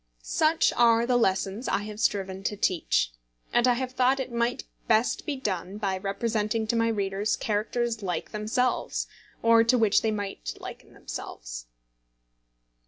Such 0.23 0.73
are 0.73 1.05
the 1.05 1.15
lessons 1.15 1.67
I 1.67 1.83
have 1.83 1.99
striven 1.99 2.41
to 2.45 2.57
teach; 2.57 3.11
and 3.53 3.67
I 3.67 3.73
have 3.75 3.91
thought 3.91 4.19
it 4.19 4.31
might 4.31 4.63
best 4.87 5.27
be 5.27 5.35
done 5.35 5.77
by 5.77 5.99
representing 5.99 6.65
to 6.69 6.75
my 6.75 6.87
readers 6.87 7.35
characters 7.35 8.01
like 8.01 8.31
themselves, 8.31 9.05
or 9.43 9.63
to 9.63 9.77
which 9.77 10.01
they 10.01 10.09
might 10.09 10.55
liken 10.59 10.95
themselves. 10.95 11.67